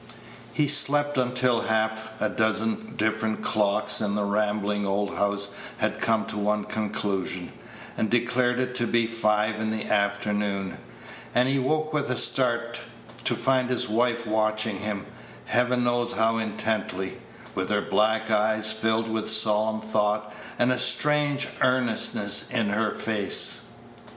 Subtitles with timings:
[0.51, 6.25] He slept until half a dozen different clocks in the rambling old house had come
[6.25, 7.53] to one conclusion,
[7.95, 10.79] and declared it to be five in the afternoon;
[11.35, 12.79] and he awoke with a start,
[13.25, 15.05] to find his wife watching him,
[15.45, 17.17] Heaven knows how intently,
[17.53, 23.65] with her black eyes filled with solemn thought, and a strange earnestness in her face.